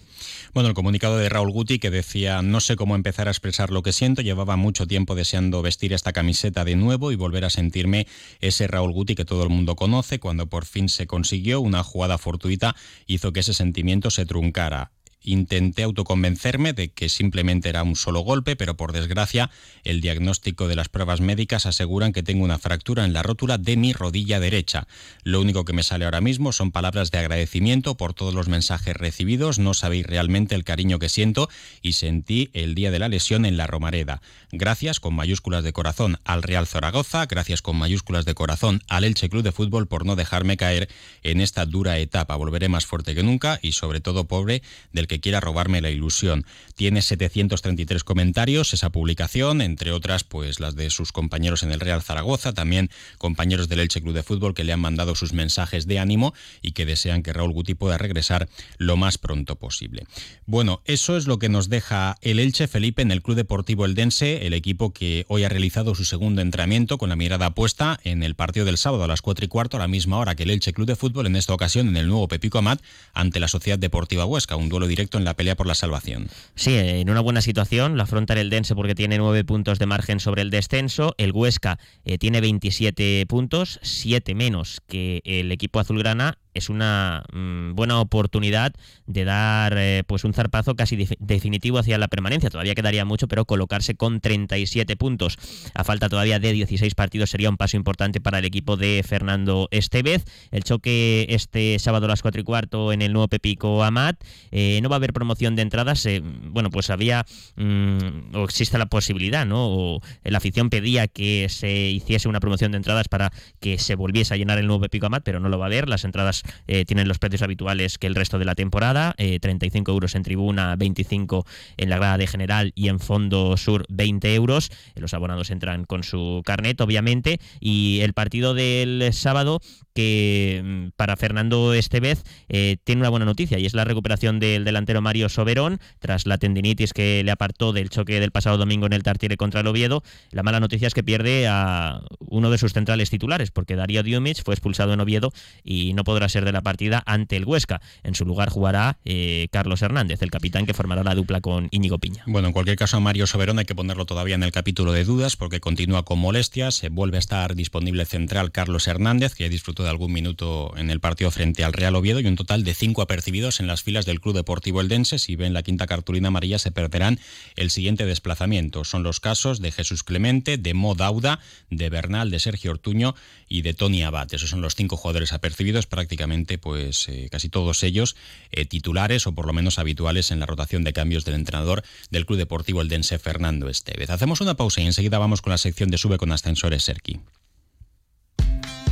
Bueno, 0.54 0.70
el 0.70 0.76
comunicado 0.76 1.18
de 1.18 1.28
Raúl 1.28 1.52
Guti 1.52 1.80
que 1.80 1.92
decía, 1.92 2.42
no 2.42 2.62
sé 2.62 2.78
cómo 2.78 2.96
empezar 2.96 3.28
a 3.28 3.32
expresar 3.32 3.72
lo 3.72 3.84
que 3.84 3.92
siento, 3.92 4.22
llevaba 4.22 4.56
mucho 4.56 4.88
tiempo 4.88 5.14
deseando 5.14 5.62
vestir 5.62 5.92
esta 5.92 6.14
camiseta 6.14 6.64
de 6.64 6.78
nuevo 6.78 7.12
y 7.12 7.18
volver 7.18 7.44
a 7.44 7.50
sentirme 7.50 8.08
ese 8.40 8.66
Raúl 8.68 8.94
Guti 8.94 9.16
que 9.16 9.26
todo 9.26 9.44
el 9.44 9.50
mundo 9.50 9.76
conoce, 9.76 10.20
cuando 10.20 10.48
por 10.48 10.66
fin 10.66 10.88
se 10.88 11.08
consiguió, 11.08 11.60
una 11.60 11.84
jugada 11.84 12.18
fortuita 12.18 12.74
hizo 13.06 13.34
que 13.34 13.42
ese 13.42 13.54
sentimiento 13.54 14.10
se 14.10 14.26
truncara 14.26 14.92
intenté 15.26 15.84
autoconvencerme 15.84 16.74
de 16.74 16.90
que 16.90 17.10
simplemente 17.10 17.70
era 17.70 17.84
un 17.84 17.96
solo 17.96 18.22
golpe, 18.22 18.56
pero 18.56 18.78
por 18.78 18.94
desgracia 18.94 19.50
el 19.84 20.02
diagnóstico 20.02 20.68
de 20.68 20.76
las 20.76 20.90
pruebas 20.90 21.22
médicas 21.22 21.66
aseguran 21.66 22.14
que 22.14 22.24
tengo 22.24 22.44
una 22.44 22.60
fractura 22.60 23.06
en 23.06 23.14
la 23.14 23.24
rótula 23.24 23.58
de 23.58 23.78
mi 23.78 23.94
rodilla 23.94 24.40
derecha. 24.40 24.88
Lo 25.24 25.42
único 25.42 25.66
que 25.66 25.74
me 25.74 25.84
sale 25.84 26.06
ahora 26.06 26.22
mismo 26.22 26.52
son 26.52 26.72
palabras 26.72 27.12
de 27.12 27.18
agradecimiento 27.18 27.96
por 27.96 28.14
todos 28.14 28.34
los 28.34 28.48
mensajes 28.48 28.96
recibidos, 28.96 29.60
no 29.60 29.74
sabéis 29.74 30.06
realmente 30.06 30.56
el 30.56 30.64
cariño 30.64 31.00
que 31.00 31.10
siento 31.10 31.50
y 31.82 31.94
sentí 31.94 32.50
el 32.54 32.76
día 32.76 32.92
de 32.92 33.00
la 33.00 33.10
lesión 33.10 33.46
en 33.46 33.58
la 33.58 33.68
Romareda. 33.68 34.22
Gracias 34.52 35.00
con 35.00 35.16
mayúsculas 35.16 35.64
de 35.64 35.74
corazón 35.74 36.20
al 36.24 36.44
Real 36.44 36.68
Zaragoza, 36.68 37.26
gracias 37.26 37.62
con 37.62 37.76
mayúsculas 37.76 38.26
de 38.26 38.36
corazón 38.36 38.82
al 38.88 39.04
Elche 39.04 39.30
Club 39.30 39.44
de 39.44 39.52
Fútbol 39.52 39.88
por 39.88 40.06
no 40.06 40.16
dejarme 40.16 40.58
caer 40.58 40.90
en 41.24 41.42
esta 41.42 41.66
dura 41.66 41.98
etapa. 41.98 42.36
Volveré 42.36 42.70
más 42.70 42.86
fuerte 42.86 43.16
que 43.16 43.24
nunca 43.24 43.60
y 43.62 43.74
sobre 43.74 44.00
todo 44.00 44.26
pobre 44.26 44.62
del 44.94 45.08
que 45.08 45.15
quiera 45.20 45.40
robarme 45.40 45.82
la 45.82 45.90
ilusión. 45.90 46.46
Tiene 46.76 47.02
733 47.02 48.04
comentarios 48.04 48.74
esa 48.74 48.90
publicación, 48.90 49.62
entre 49.62 49.92
otras 49.92 50.24
pues 50.24 50.60
las 50.60 50.76
de 50.76 50.90
sus 50.90 51.12
compañeros 51.12 51.64
en 51.64 51.72
el 51.72 51.80
Real 51.80 52.02
Zaragoza, 52.02 52.54
también 52.54 52.90
compañeros 53.18 53.70
del 53.70 53.80
Elche 53.80 54.02
Club 54.02 54.14
de 54.14 54.24
Fútbol 54.24 54.54
que 54.54 54.64
le 54.64 54.74
han 54.74 54.80
mandado 54.80 55.16
sus 55.16 55.34
mensajes 55.34 55.88
de 55.88 56.00
ánimo 56.00 56.34
y 56.62 56.72
que 56.72 56.86
desean 56.86 57.24
que 57.24 57.34
Raúl 57.34 57.54
Guti 57.54 57.76
pueda 57.76 57.98
regresar 57.98 58.50
lo 58.78 58.98
más 58.98 59.18
pronto 59.18 59.56
posible. 59.56 60.06
Bueno, 60.46 60.82
eso 60.86 61.18
es 61.18 61.28
lo 61.28 61.40
que 61.40 61.50
nos 61.50 61.70
deja 61.70 62.18
el 62.22 62.40
Elche 62.40 62.68
Felipe 62.68 63.02
en 63.02 63.12
el 63.12 63.22
Club 63.22 63.38
Deportivo 63.38 63.86
Eldense, 63.86 64.46
el 64.46 64.54
equipo 64.54 64.94
que 64.94 65.26
hoy 65.28 65.44
ha 65.44 65.50
realizado 65.50 65.96
su 65.96 66.06
segundo 66.06 66.42
entrenamiento 66.42 66.98
con 66.98 67.10
la 67.10 67.16
mirada 67.16 67.54
puesta 67.54 68.00
en 68.04 68.24
el 68.24 68.36
partido 68.36 68.66
del 68.66 68.78
sábado 68.78 69.04
a 69.04 69.08
las 69.08 69.22
4 69.22 69.46
y 69.46 69.48
cuarto, 69.48 69.78
a 69.78 69.80
la 69.80 69.88
misma 69.88 70.18
hora 70.18 70.36
que 70.36 70.44
el 70.44 70.50
Elche 70.50 70.74
Club 70.74 70.88
de 70.88 70.96
Fútbol, 70.96 71.28
en 71.28 71.36
esta 71.36 71.54
ocasión 71.54 71.88
en 71.88 71.98
el 71.98 72.08
nuevo 72.08 72.28
Pepico 72.28 72.58
Amat, 72.58 72.82
ante 73.14 73.40
la 73.40 73.48
Sociedad 73.48 73.80
Deportiva 73.80 74.26
Huesca, 74.26 74.56
un 74.56 74.70
duelo 74.70 74.88
directo 74.88 75.05
en 75.14 75.24
la 75.24 75.36
pelea 75.36 75.56
por 75.56 75.68
la 75.68 75.76
salvación. 75.76 76.28
Sí, 76.56 76.76
en 76.76 77.10
una 77.10 77.22
buena 77.22 77.42
situación, 77.42 77.98
la 77.98 78.04
afronta 78.04 78.34
el 78.34 78.40
Eldense 78.40 78.76
porque 78.76 78.96
tiene 78.96 79.18
nueve 79.18 79.44
puntos 79.44 79.80
de 79.80 79.86
margen 79.86 80.20
sobre 80.20 80.42
el 80.42 80.50
descenso, 80.50 81.16
el 81.18 81.32
Huesca 81.32 81.80
eh, 82.04 82.18
tiene 82.18 82.42
27 82.42 83.26
puntos, 83.28 83.80
7 83.82 84.36
menos 84.36 84.82
que 84.88 85.22
el 85.26 85.52
equipo 85.52 85.80
azulgrana 85.80 86.38
es 86.56 86.70
una 86.70 87.24
mm, 87.32 87.76
buena 87.76 88.00
oportunidad 88.00 88.74
de 89.06 89.26
dar 89.26 89.76
eh, 89.78 90.04
pues 90.08 90.24
un 90.24 90.34
zarpazo 90.34 90.76
casi 90.76 91.08
definitivo 91.20 91.78
hacia 91.78 91.98
la 91.98 92.08
permanencia. 92.08 92.50
Todavía 92.50 92.74
quedaría 92.74 93.06
mucho, 93.06 93.28
pero 93.28 93.46
colocarse 93.46 93.96
con 93.96 94.22
37 94.22 94.96
puntos 94.96 95.38
a 95.74 95.84
falta 95.84 96.10
todavía 96.10 96.40
de 96.40 96.54
16 96.54 96.96
partidos 96.96 97.30
sería 97.30 97.50
un 97.50 97.58
paso 97.58 97.78
importante 97.78 98.22
para 98.22 98.40
el 98.40 98.46
equipo 98.46 98.78
de 98.78 99.04
Fernando 99.06 99.68
Estevez. 99.72 100.24
El 100.52 100.64
choque 100.64 101.28
este 101.30 101.78
sábado 101.80 102.06
a 102.06 102.10
las 102.10 102.22
4 102.22 102.42
y 102.42 102.44
cuarto 102.44 102.94
en 102.94 103.02
el 103.02 103.14
nuevo 103.14 103.28
Pepico 103.28 103.84
Amat. 103.84 104.24
Eh, 104.52 104.80
no 104.82 104.90
va 104.90 104.96
a 104.96 104.98
haber 104.98 105.14
promoción 105.14 105.56
de 105.56 105.62
entradas. 105.62 106.06
Eh, 106.06 106.22
bueno, 106.24 106.70
pues 106.70 106.90
había 106.90 107.26
mm, 107.58 108.36
o 108.36 108.46
existe 108.46 108.78
la 108.78 108.86
posibilidad, 108.86 109.46
¿no? 109.46 109.68
O 109.68 110.02
la 110.24 110.38
afición 110.38 110.70
pedía 110.70 111.08
que 111.08 111.48
se 111.50 111.90
hiciese 111.90 112.30
una 112.30 112.40
promoción 112.40 112.72
de 112.72 112.78
entradas 112.78 113.10
para 113.10 113.32
que 113.60 113.78
se 113.78 113.96
volviese 113.96 114.34
a 114.34 114.38
llenar 114.38 114.58
el 114.58 114.68
nuevo 114.68 114.82
Pepico 114.82 115.08
Amat, 115.08 115.24
pero 115.26 115.42
no 115.42 115.50
lo 115.50 115.60
va 115.60 115.66
a 115.66 115.68
haber. 115.68 115.90
Las 115.90 116.06
entradas 116.06 116.45
eh, 116.68 116.86
tienen 116.86 117.08
los 117.08 117.20
precios 117.20 117.42
habituales 117.42 117.98
que 117.98 118.08
el 118.08 118.16
resto 118.16 118.40
de 118.40 118.46
la 118.46 118.56
temporada, 118.56 119.16
35 119.18 119.92
eh, 119.92 119.94
euros 119.94 120.16
en 120.16 120.24
tribuna, 120.24 120.76
25 120.76 121.46
en 121.78 121.90
la 121.90 121.98
grada 121.98 122.18
de 122.18 122.28
general 122.28 122.72
y 122.76 122.90
en 122.90 123.00
fondo 123.00 123.58
sur 123.58 123.86
20 123.90 124.34
euros. 124.36 124.70
Eh, 124.96 125.00
los 125.00 125.14
abonados 125.14 125.50
entran 125.52 125.86
con 125.86 126.04
su 126.04 126.42
carnet, 126.46 126.80
obviamente, 126.82 127.40
y 127.60 128.00
el 128.02 128.14
partido 128.14 128.54
del 128.54 129.10
sábado 129.14 129.62
que 129.96 130.62
mm, 130.64 130.90
para 130.96 131.16
Fernando 131.16 131.74
Estevez 131.74 132.24
tiene 132.48 133.02
una 133.02 133.10
buena 133.10 133.26
noticia 133.26 133.58
y 133.58 133.66
es 133.66 133.74
la 133.74 133.84
recuperación 133.84 134.40
del 134.40 134.64
delantero 134.64 135.02
Mario 135.02 135.30
Soberón 135.30 135.80
tras 136.00 136.28
la 136.28 136.38
tendinitis 136.38 136.94
que 136.94 137.24
le 137.24 137.32
apartó 137.32 137.74
del 137.74 137.90
choque 137.90 138.20
del 138.20 138.32
pasado 138.32 138.58
domingo 138.58 138.86
en 138.86 138.94
el 138.94 139.04
Tartiere 139.04 139.38
contra 139.38 139.62
el 139.62 139.68
Oviedo. 139.68 140.04
La 140.32 140.44
mala 140.44 140.60
noticia 140.60 140.88
es 140.88 140.94
que 140.94 141.04
pierde 141.04 141.48
a 141.48 142.02
uno 142.20 142.52
de 142.52 142.58
sus 142.58 142.74
centrales 142.74 143.10
titulares 143.10 143.52
porque 143.52 143.76
Darío 143.76 144.04
Diomich 144.04 144.44
fue 144.44 144.54
expulsado 144.54 144.94
en 144.94 145.00
Oviedo 145.00 145.32
y 145.64 145.94
no 145.94 146.04
podrá 146.04 146.30
ser 146.30 146.46
de 146.46 146.52
la 146.52 146.62
partida 146.62 147.02
ante 147.06 147.38
el 147.38 147.46
Huesca. 147.46 147.82
En 148.04 148.16
su 148.16 148.26
lugar 148.26 148.50
jugará 148.50 148.98
eh, 149.06 149.48
Carlos 149.52 149.82
Hernández, 149.82 150.22
el 150.22 150.32
capitán 150.32 150.66
que 150.66 150.74
formará 150.74 151.04
la 151.04 151.16
dupla 151.16 151.42
con 151.42 151.68
Íñigo 151.72 152.00
Piña. 152.00 152.24
Bueno, 152.28 152.48
en 152.48 152.54
cualquier 152.54 152.78
caso, 152.78 152.98
a 152.98 153.00
Mario 153.00 153.28
Soberón 153.28 153.60
hay 153.60 153.66
que 153.66 153.76
ponerlo 153.76 154.06
todavía 154.06 154.36
en 154.36 154.44
el 154.44 154.52
capítulo 154.52 154.92
de 154.92 155.04
dudas 155.04 155.36
porque 155.36 155.60
continúa 155.60 156.04
con 156.04 156.20
molestias. 156.20 156.76
Se 156.76 156.90
vuelve 156.90 157.18
a 157.18 157.20
estar 157.20 157.56
disponible 157.56 158.06
central 158.06 158.52
Carlos 158.52 158.88
Hernández, 158.88 159.36
que 159.36 159.50
disfrutó 159.50 159.85
de 159.86 159.92
algún 159.92 160.12
minuto 160.12 160.74
en 160.76 160.90
el 160.90 161.00
partido 161.00 161.32
frente 161.32 161.64
al 161.64 161.74
Real 161.74 161.96
Oviedo 161.96 162.20
y 162.20 162.28
un 162.28 162.36
total 162.36 162.64
de 162.64 162.74
cinco 162.74 163.02
apercibidos 163.02 163.60
en 163.60 163.68
las 163.68 163.84
filas 163.84 164.06
del 164.06 164.20
Club 164.20 164.36
Deportivo 164.36 164.82
Eldense. 164.82 165.20
Si 165.20 165.36
ven 165.36 165.54
la 165.54 165.64
quinta 165.64 165.88
cartulina 165.88 166.28
amarilla, 166.28 166.60
se 166.60 166.72
perderán 166.72 167.20
el 167.56 167.72
siguiente 167.72 168.06
desplazamiento. 168.06 168.84
Son 168.84 169.04
los 169.04 169.20
casos 169.20 169.62
de 169.62 169.72
Jesús 169.72 170.04
Clemente, 170.04 170.58
de 170.58 170.74
Mo 170.74 170.96
Dauda, 170.96 171.40
de 171.70 171.90
Bernal, 171.90 172.32
de 172.32 172.40
Sergio 172.40 172.72
Ortuño 172.72 173.16
y 173.48 173.62
de 173.62 173.74
Tony 173.74 174.04
Abad. 174.04 174.34
Esos 174.34 174.50
son 174.50 174.62
los 174.62 174.76
cinco 174.76 174.98
jugadores 174.98 175.34
apercibidos 175.34 175.86
prácticamente 175.88 176.58
pues 176.58 177.08
eh, 177.08 177.30
casi 177.32 177.50
todos 177.50 177.84
ellos 177.84 178.16
eh, 178.52 178.66
titulares 178.66 179.28
o 179.28 179.34
por 179.34 179.46
lo 179.46 179.54
menos 179.54 179.80
habituales 179.80 180.32
en 180.32 180.40
la 180.40 180.46
rotación 180.46 180.84
de 180.84 180.94
cambios 180.94 181.26
del 181.26 181.36
entrenador 181.36 181.84
del 182.10 182.26
Club 182.26 182.40
Deportivo 182.40 182.82
Eldense 182.82 183.20
Fernando 183.20 183.70
Estevez. 183.70 184.10
Hacemos 184.10 184.42
una 184.42 184.56
pausa 184.56 184.82
y 184.82 184.86
enseguida 184.86 185.20
vamos 185.20 185.42
con 185.42 185.52
la 185.52 185.58
sección 185.58 185.90
de 185.90 185.98
Sube 185.98 186.18
con 186.18 186.32
Ascensores 186.32 186.84
Serki 186.84 187.20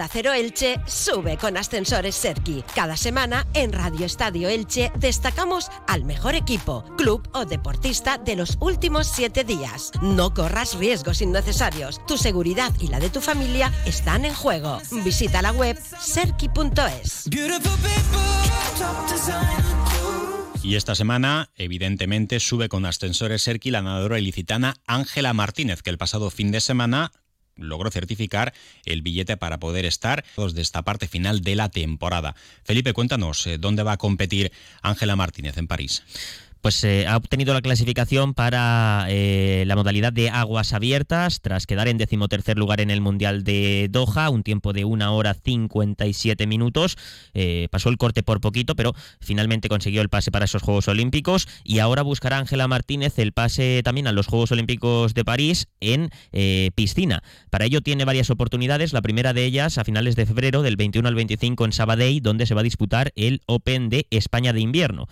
Onda 0.00 0.12
Cero 0.14 0.32
Elche, 0.32 0.80
sube 0.86 1.36
con 1.36 1.58
ascensores 1.58 2.14
Serki. 2.14 2.64
Cada 2.74 2.96
semana 2.96 3.46
en 3.52 3.70
Radio 3.70 4.06
Estadio 4.06 4.48
Elche 4.48 4.90
destacamos 4.96 5.68
al 5.86 6.04
mejor 6.04 6.34
equipo, 6.34 6.86
club 6.96 7.28
o 7.34 7.44
deportista 7.44 8.16
de 8.16 8.34
los 8.34 8.56
últimos 8.60 9.08
siete 9.08 9.44
días. 9.44 9.90
No 10.00 10.32
corras 10.32 10.78
riesgos 10.78 11.20
innecesarios. 11.20 12.00
Tu 12.06 12.16
seguridad 12.16 12.72
y 12.80 12.86
la 12.86 12.98
de 12.98 13.10
tu 13.10 13.20
familia 13.20 13.74
están 13.84 14.24
en 14.24 14.32
juego. 14.32 14.80
Visita 15.04 15.42
la 15.42 15.52
web 15.52 15.78
serki.es. 15.98 17.28
Y 20.62 20.76
esta 20.76 20.94
semana, 20.94 21.50
evidentemente, 21.56 22.38
sube 22.38 22.68
con 22.68 22.86
ascensores 22.86 23.42
Serki 23.42 23.70
la 23.70 23.82
nadadora 23.82 24.18
ilicitana 24.18 24.76
Ángela 24.86 25.32
Martínez, 25.32 25.82
que 25.82 25.90
el 25.90 25.98
pasado 25.98 26.30
fin 26.30 26.52
de 26.52 26.60
semana 26.60 27.12
logró 27.60 27.90
certificar 27.90 28.52
el 28.84 29.02
billete 29.02 29.36
para 29.36 29.58
poder 29.58 29.84
estar 29.84 30.24
de 30.36 30.62
esta 30.62 30.82
parte 30.82 31.06
final 31.06 31.42
de 31.42 31.54
la 31.54 31.68
temporada. 31.68 32.34
Felipe, 32.64 32.92
cuéntanos, 32.92 33.46
eh, 33.46 33.58
¿dónde 33.58 33.82
va 33.82 33.92
a 33.92 33.96
competir 33.98 34.52
Ángela 34.82 35.16
Martínez 35.16 35.56
en 35.58 35.66
París? 35.66 36.02
Pues 36.60 36.84
eh, 36.84 37.06
ha 37.06 37.16
obtenido 37.16 37.54
la 37.54 37.62
clasificación 37.62 38.34
para 38.34 39.06
eh, 39.08 39.64
la 39.66 39.76
modalidad 39.76 40.12
de 40.12 40.28
aguas 40.28 40.72
abiertas 40.72 41.40
tras 41.40 41.66
quedar 41.66 41.88
en 41.88 41.96
decimotercer 41.96 42.58
lugar 42.58 42.80
en 42.80 42.90
el 42.90 43.00
Mundial 43.00 43.44
de 43.44 43.88
Doha, 43.90 44.28
un 44.28 44.42
tiempo 44.42 44.72
de 44.72 44.84
una 44.84 45.12
hora 45.12 45.34
57 45.34 46.46
minutos. 46.46 46.98
Eh, 47.32 47.68
pasó 47.70 47.88
el 47.88 47.96
corte 47.96 48.22
por 48.22 48.40
poquito, 48.40 48.76
pero 48.76 48.94
finalmente 49.20 49.68
consiguió 49.68 50.02
el 50.02 50.10
pase 50.10 50.30
para 50.30 50.44
esos 50.44 50.62
Juegos 50.62 50.88
Olímpicos 50.88 51.48
y 51.64 51.78
ahora 51.78 52.02
buscará 52.02 52.38
Ángela 52.38 52.68
Martínez 52.68 53.18
el 53.18 53.32
pase 53.32 53.80
también 53.82 54.06
a 54.06 54.12
los 54.12 54.26
Juegos 54.26 54.52
Olímpicos 54.52 55.14
de 55.14 55.24
París 55.24 55.68
en 55.80 56.10
piscina. 56.74 57.22
Para 57.48 57.64
ello 57.64 57.80
tiene 57.80 58.04
varias 58.04 58.30
oportunidades, 58.30 58.92
la 58.92 59.02
primera 59.02 59.32
de 59.32 59.44
ellas 59.44 59.78
a 59.78 59.84
finales 59.84 60.16
de 60.16 60.26
febrero, 60.26 60.62
del 60.62 60.76
21 60.76 61.08
al 61.08 61.14
25 61.14 61.64
en 61.64 61.72
Sabadell, 61.72 62.20
donde 62.20 62.46
se 62.46 62.54
va 62.54 62.60
a 62.60 62.64
disputar 62.64 63.12
el 63.16 63.40
Open 63.46 63.88
de 63.88 64.06
España 64.10 64.52
de 64.52 64.60
invierno. 64.60 65.08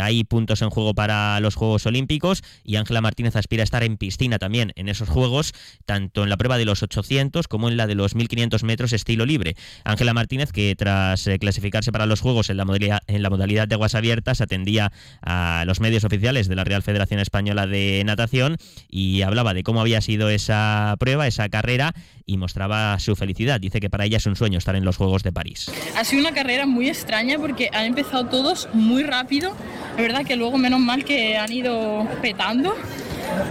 hay 0.00 0.24
puntos 0.24 0.62
en 0.62 0.70
juego 0.70 0.91
para 0.94 1.40
los 1.40 1.54
Juegos 1.54 1.86
Olímpicos 1.86 2.42
y 2.64 2.76
Ángela 2.76 3.00
Martínez 3.00 3.36
aspira 3.36 3.62
a 3.62 3.64
estar 3.64 3.82
en 3.82 3.96
piscina 3.96 4.38
también 4.38 4.72
en 4.76 4.88
esos 4.88 5.08
Juegos, 5.08 5.52
tanto 5.86 6.22
en 6.22 6.30
la 6.30 6.36
prueba 6.36 6.58
de 6.58 6.64
los 6.64 6.82
800 6.82 7.48
como 7.48 7.68
en 7.68 7.76
la 7.76 7.86
de 7.86 7.94
los 7.94 8.14
1500 8.14 8.62
metros 8.64 8.92
estilo 8.92 9.26
libre. 9.26 9.56
Ángela 9.84 10.14
Martínez, 10.14 10.52
que 10.52 10.74
tras 10.76 11.26
eh, 11.26 11.38
clasificarse 11.38 11.92
para 11.92 12.06
los 12.06 12.20
Juegos 12.20 12.50
en 12.50 12.56
la, 12.56 12.64
modalidad, 12.64 13.00
en 13.06 13.22
la 13.22 13.30
modalidad 13.30 13.68
de 13.68 13.74
aguas 13.74 13.94
abiertas, 13.94 14.40
atendía 14.40 14.92
a 15.22 15.64
los 15.66 15.80
medios 15.80 16.04
oficiales 16.04 16.48
de 16.48 16.56
la 16.56 16.64
Real 16.64 16.82
Federación 16.82 17.20
Española 17.20 17.66
de 17.66 18.02
Natación 18.04 18.56
y 18.88 19.22
hablaba 19.22 19.54
de 19.54 19.62
cómo 19.62 19.80
había 19.80 20.00
sido 20.00 20.28
esa 20.28 20.96
prueba, 20.98 21.26
esa 21.26 21.48
carrera 21.48 21.94
y 22.26 22.36
mostraba 22.36 22.98
su 22.98 23.16
felicidad. 23.16 23.60
Dice 23.60 23.80
que 23.80 23.90
para 23.90 24.04
ella 24.04 24.18
es 24.18 24.26
un 24.26 24.36
sueño 24.36 24.58
estar 24.58 24.76
en 24.76 24.84
los 24.84 24.96
Juegos 24.96 25.22
de 25.22 25.32
París. 25.32 25.70
Ha 25.96 26.04
sido 26.04 26.20
una 26.20 26.32
carrera 26.32 26.66
muy 26.66 26.88
extraña 26.88 27.38
porque 27.38 27.68
han 27.72 27.86
empezado 27.86 28.26
todos 28.26 28.68
muy 28.72 29.02
rápido. 29.02 29.56
Es 29.96 30.02
verdad 30.02 30.24
que 30.24 30.36
luego 30.36 30.58
menos 30.58 30.80
mal 30.80 31.04
que 31.04 31.36
han 31.36 31.52
ido 31.52 32.06
petando. 32.20 32.74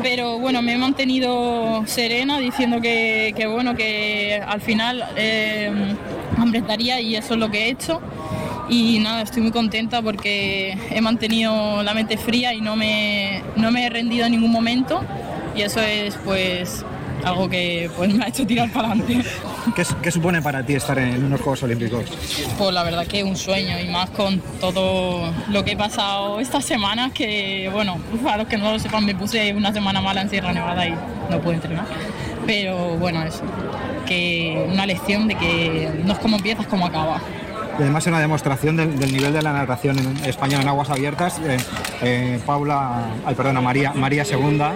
Pero 0.02 0.38
bueno, 0.38 0.62
me 0.62 0.74
he 0.74 0.78
mantenido 0.78 1.84
serena 1.88 2.40
diciendo 2.40 2.82
que, 2.82 3.34
bueno, 3.52 3.76
que 3.76 4.42
al 4.46 4.62
final 4.62 5.04
eh, 5.16 5.72
y 7.02 7.16
eso 7.16 7.34
es 7.34 7.40
lo 7.40 7.50
que 7.50 7.66
he 7.66 7.70
hecho. 7.70 8.02
Y 8.70 9.00
nada, 9.00 9.22
estoy 9.22 9.42
muy 9.42 9.52
contenta 9.52 10.02
porque 10.02 10.78
he 10.90 11.02
mantenido 11.02 11.84
la 11.84 11.94
mente 11.94 12.18
fría 12.18 12.54
y 12.54 12.62
no 12.62 12.76
me, 12.76 13.44
no 13.56 13.72
me 13.72 13.86
he 13.86 13.90
rendido 13.90 14.26
en 14.26 14.32
ningún 14.34 14.52
momento. 14.52 15.02
Y 15.56 15.62
eso 15.62 15.82
es 15.82 16.16
pues 16.24 16.86
algo 17.24 17.50
que 17.50 17.90
pues, 17.96 18.14
me 18.14 18.24
ha 18.24 18.28
hecho 18.28 18.46
tirar 18.46 18.72
para 18.72 18.92
adelante. 18.92 19.24
¿Qué, 19.76 20.12
supone 20.12 20.42
para 20.42 20.64
ti 20.64 20.74
estar 20.74 20.98
en 21.00 21.24
unos 21.24 21.42
Juegos 21.42 21.64
Olímpicos? 21.64 22.06
Pues 22.58 22.74
la 22.74 22.84
verdad 22.84 23.06
que 23.06 23.20
es 23.20 23.26
un 23.26 23.36
sueño 23.36 23.80
y 23.80 23.88
más 23.90 24.10
con 24.12 24.40
todo 24.60 25.32
lo 25.50 25.64
que 25.64 25.72
he 25.72 25.78
pasado 25.78 26.40
estas 26.40 26.66
semanas 26.66 27.12
que, 27.12 27.70
bueno, 27.72 27.98
para 28.24 28.38
los 28.38 28.48
que 28.48 28.58
no 28.58 28.72
lo 28.72 28.80
sepan, 28.80 29.06
me 29.06 29.16
puse 29.16 29.54
una 29.54 29.72
semana 29.72 30.02
mala 30.02 30.22
en 30.22 30.30
Sierra 30.30 30.54
Nevada 30.54 30.88
y 30.88 30.96
no 31.30 31.40
pude 31.42 31.56
entrenar. 31.56 31.86
Pero 32.46 32.98
bueno, 32.98 33.24
eso, 33.24 33.44
que 34.06 34.68
una 34.72 34.86
lección 34.86 35.28
de 35.28 35.36
que 35.36 35.92
no 36.04 36.14
es 36.14 36.20
como 36.20 36.38
empiezas, 36.38 36.66
como 36.68 36.86
acabas 36.88 37.22
y 37.82 37.84
además 37.84 38.04
es 38.04 38.10
una 38.10 38.20
demostración 38.20 38.78
del, 38.78 39.12
nivel 39.12 39.34
de 39.34 39.42
la 39.42 39.54
natación 39.54 39.98
en 39.98 40.16
español 40.24 40.62
en 40.62 40.68
aguas 40.68 40.92
abiertas. 40.92 41.40
Eh, 41.40 41.58
eh, 42.04 42.40
Paula, 42.46 43.10
ay, 43.26 43.34
perdona, 43.34 43.60
María, 43.60 43.92
María 43.94 44.24
Segunda, 44.24 44.76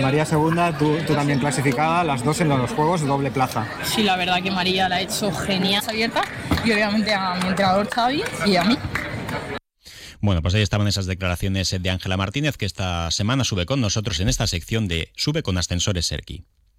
María, 0.00 0.24
Segunda, 0.24 0.78
tú, 0.78 0.96
también 1.08 1.40
clasificada, 1.40 2.04
las 2.04 2.22
dos 2.22 2.40
en 2.40 2.50
los 2.50 2.70
Juegos, 2.70 3.04
doble 3.04 3.32
plaza. 3.32 3.66
Sí, 3.82 4.04
la 4.04 4.16
verdad 4.16 4.40
que 4.40 4.52
María 4.52 4.88
la 4.88 4.96
ha 4.96 5.00
hecho 5.00 5.32
genial 5.32 5.82
abierta 5.88 6.22
y 6.64 6.70
obviamente 6.70 7.12
a 7.12 7.34
mi 7.34 7.48
entrenador 7.48 7.88
Xavi 7.90 8.22
y 8.46 8.54
a 8.54 8.62
mí. 8.62 8.78
Bueno, 10.20 10.40
pues 10.40 10.54
ahí 10.54 10.62
estaban 10.62 10.86
esas 10.86 11.06
declaraciones 11.06 11.76
de 11.80 11.90
Ángela 11.90 12.16
Martínez, 12.16 12.56
que 12.56 12.64
esta 12.64 13.10
semana 13.10 13.42
sube 13.42 13.66
con 13.66 13.80
nosotros 13.80 14.20
en 14.20 14.28
esta 14.28 14.46
sección 14.46 14.86
de 14.86 15.10
Sube 15.16 15.42
con 15.42 15.58
Ascensores 15.58 16.06
Serki. 16.06 16.44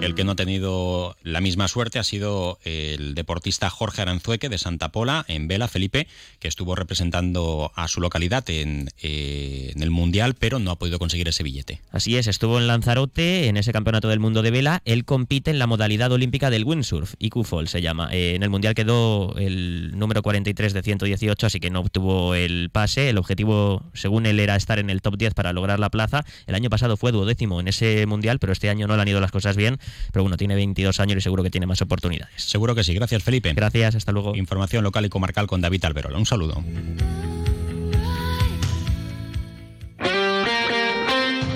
El 0.00 0.14
que 0.14 0.24
no 0.24 0.32
ha 0.32 0.36
tenido 0.36 1.14
la 1.22 1.42
misma 1.42 1.68
suerte 1.68 1.98
ha 1.98 2.04
sido 2.04 2.58
el 2.64 3.14
deportista 3.14 3.68
Jorge 3.68 4.00
Aranzueque 4.00 4.48
de 4.48 4.56
Santa 4.56 4.92
Pola 4.92 5.26
en 5.28 5.46
Vela, 5.46 5.68
Felipe, 5.68 6.08
que 6.38 6.48
estuvo 6.48 6.74
representando 6.74 7.70
a 7.74 7.86
su 7.86 8.00
localidad 8.00 8.48
en, 8.48 8.88
eh, 9.02 9.74
el 9.78 9.90
Mundial, 9.90 10.36
pero 10.38 10.58
no 10.58 10.70
ha 10.70 10.76
podido 10.76 10.98
conseguir 10.98 11.28
ese 11.28 11.42
billete. 11.42 11.82
Así 11.90 12.16
es, 12.16 12.28
estuvo 12.28 12.58
en 12.58 12.66
Lanzarote, 12.66 13.48
en 13.48 13.58
ese 13.58 13.72
Campeonato 13.72 14.08
del 14.08 14.20
Mundo 14.20 14.40
de 14.40 14.50
Vela. 14.50 14.80
Él 14.86 15.04
compite 15.04 15.50
en 15.50 15.58
la 15.58 15.66
modalidad 15.66 16.10
olímpica 16.10 16.48
del 16.48 16.64
windsurf, 16.64 17.14
IQ 17.18 17.66
se 17.66 17.82
llama. 17.82 18.08
Eh, 18.10 18.34
en 18.36 18.42
el 18.42 18.48
Mundial 18.48 18.74
quedó 18.74 19.36
el 19.36 19.98
número 19.98 20.22
43 20.22 20.72
de 20.72 20.82
118, 20.82 21.46
así 21.46 21.60
que 21.60 21.68
no 21.68 21.80
obtuvo 21.80 22.34
el 22.34 22.70
pase. 22.70 23.10
El 23.10 23.18
objetivo, 23.18 23.84
según 23.92 24.24
él, 24.24 24.40
era 24.40 24.56
estar 24.56 24.78
en 24.78 24.88
el 24.88 25.02
top 25.02 25.18
10 25.18 25.34
para 25.34 25.52
lograr 25.52 25.78
la 25.78 25.90
plaza. 25.90 26.24
El 26.46 26.54
año 26.54 26.70
pasado 26.70 26.96
fue 26.96 27.12
duodécimo 27.12 27.60
en 27.60 27.68
ese 27.68 28.06
Mundial, 28.06 28.38
pero 28.38 28.54
este 28.54 28.70
año 28.70 28.86
no 28.86 28.96
le 28.96 29.02
han 29.02 29.08
ido 29.08 29.20
las 29.20 29.30
cosas 29.30 29.56
bien 29.56 29.78
pero 30.12 30.22
bueno, 30.22 30.36
tiene 30.36 30.54
22 30.54 31.00
años 31.00 31.18
y 31.18 31.20
seguro 31.20 31.42
que 31.42 31.50
tiene 31.50 31.66
más 31.66 31.82
oportunidades. 31.82 32.42
Seguro 32.42 32.74
que 32.74 32.84
sí. 32.84 32.94
Gracias, 32.94 33.22
Felipe. 33.22 33.52
Gracias, 33.54 33.94
hasta 33.94 34.12
luego. 34.12 34.36
Información 34.36 34.84
local 34.84 35.04
y 35.04 35.08
comarcal 35.08 35.46
con 35.46 35.60
David 35.60 35.84
Alberola. 35.84 36.18
Un 36.18 36.26
saludo. 36.26 36.62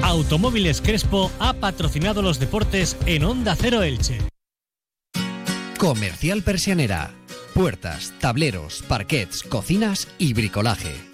Automóviles 0.02 0.80
Crespo 0.80 1.32
ha 1.40 1.54
patrocinado 1.54 2.22
los 2.22 2.38
deportes 2.38 2.96
en 3.06 3.24
Onda 3.24 3.56
Cero 3.56 3.82
Elche. 3.82 4.18
Comercial 5.78 6.42
Persianera. 6.42 7.10
Puertas, 7.52 8.12
tableros, 8.20 8.82
parquets, 8.88 9.42
cocinas 9.42 10.08
y 10.18 10.32
bricolaje 10.34 11.13